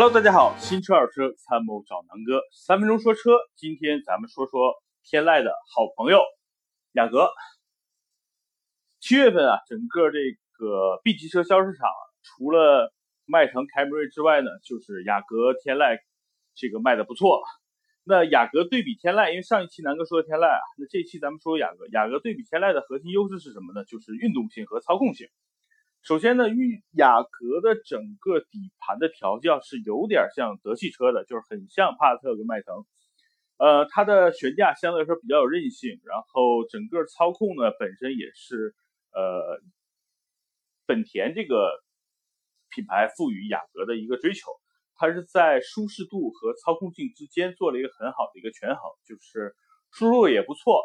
[0.00, 3.32] Hello，大家好，新车二车参谋找南哥，三分钟说车。
[3.56, 6.20] 今天咱们说说天籁的好朋友
[6.92, 7.28] 雅阁。
[9.00, 10.18] 七月份啊，整个这
[10.52, 11.90] 个 B 级车销售市场，
[12.22, 12.94] 除了
[13.24, 15.98] 迈腾、凯美瑞之外呢，就是雅阁、天籁
[16.54, 17.42] 这个卖的不错。
[18.04, 21.88] 那雅阁对比天籁，因为上一期南哥说的天籁啊，那这期咱们说雅阁。
[21.88, 23.84] 雅阁对比天籁的核心优势是什么呢？
[23.84, 25.26] 就是运动性和操控性。
[26.02, 32.86] 首先呢，御雅阁的整个底盘的调教是有点像德系车的，就是很像帕萨特跟迈腾。
[33.58, 38.74] 呃，它的悬架相对来说比较有韧性，然后整个操控呢本身也是
[39.12, 39.60] 呃
[40.86, 41.72] 本田这个
[42.70, 44.52] 品牌赋予雅阁的一个追求。
[44.94, 49.54] 它是在舒适度和操控性之间做了一个很好的一个权衡，就是
[49.90, 50.80] 舒适度也不错，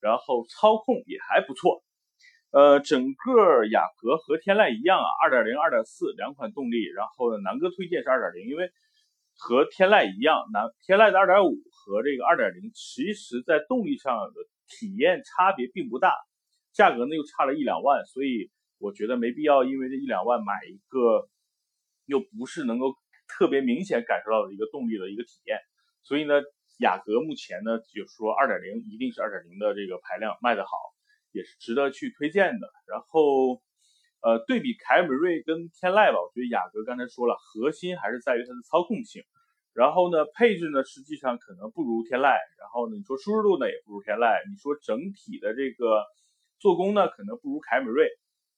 [0.00, 1.84] 然后操控也还不错。
[2.54, 8.70] 呃，整个雅阁和天籁一样啊，二点零、二点四两款动力，然后，南哥推荐是二点零，因为
[9.36, 14.34] 和天籁一样，南天籁的二点五和这个二点零，其实在动力上的
[14.68, 16.14] 体验差别并不大，
[16.72, 21.26] 价格呢又差了一两万，所以我觉得没必要因为这一两万买一个
[22.06, 22.94] 又不是能够。
[23.26, 25.58] 特别明显感受到的一个动力的一个体验，
[26.04, 26.34] 所以呢，
[26.78, 30.70] 雅阁目前呢，就是说2.0一定是2.0的这个排量卖得好，
[31.34, 32.66] 也是值得去推荐的。
[32.86, 33.60] 然后，
[34.22, 39.22] 呃，对比凯美瑞跟天籁吧，我觉得雅阁刚才说了，核心还是在于它的操控性。
[39.74, 42.30] 然后呢，配置呢，实际上可能不如天籁。
[42.30, 44.38] 然后呢，你说舒适度呢，也不如天籁。
[44.48, 46.04] 你说整体的这个
[46.60, 48.08] 做工呢，可能不如凯美瑞。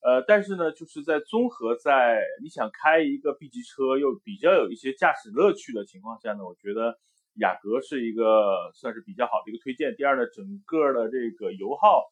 [0.03, 6.95] 呃，但是呢，就是在综合在你想开一个 B 级车又比较有一些驾驶乐趣的情况下呢，我觉得
[7.41, 9.97] 雅阁是一个算是比较好的一个推荐。
[9.97, 12.05] 第二呢，整个的这个油耗，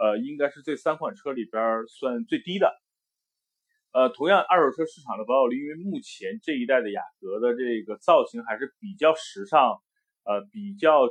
[0.00, 2.74] 呃，应该是这三款车里边算最低的。
[3.92, 9.76] 呃，同样二手车市场的保有率，因为目前这一代的雅阁的这个造型还是比较时尚，
[10.24, 11.06] 呃，比较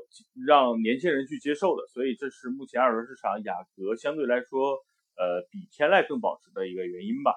[0.47, 4.80] 让年轻人去接受的，所以这是目前二手车市场雅阁相对来说。
[5.19, 7.35] 呃，比天籁更保值的一个原因吧。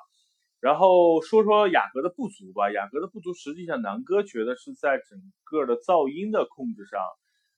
[0.61, 2.71] 然后说说雅阁的不足吧。
[2.71, 7.01] 雅阁的不足，实际上南哥觉得是在整个的噪音的控制上。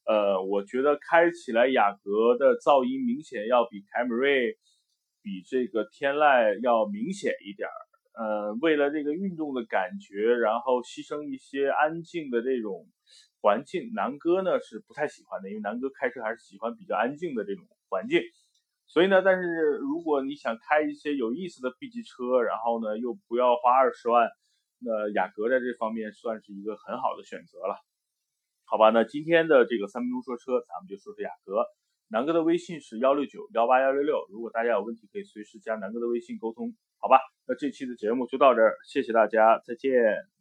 [0.06, 4.58] 呃，我觉得开起来雅阁的噪音明显要比凯美瑞、
[5.22, 7.74] 比这个天籁要明显一点儿。
[8.16, 12.86] 呃，为了这个运动的感觉，然后牺牲一些安静的这种
[13.40, 18.22] 环境，南哥呢是不太喜欢的，因为南哥开车还是喜欢比较安静的这种环境。
[18.86, 24.28] 所以呢，但是如果你想开一些有意思的 B 级车，然后呢又不要花二十万，
[24.78, 27.74] 那雅阁在这方面算是一个很好的选择了，
[28.64, 28.90] 好吧？
[28.90, 31.64] 那今天的这个三分钟说车，咱们就说说雅阁。
[32.08, 37.18] 南哥的微信是幺六九幺八幺六六，如果大家有问题，可以随时加南哥的微信沟通，好吧？
[37.46, 40.33] 那这期的节目就到这儿，谢谢大家，再见。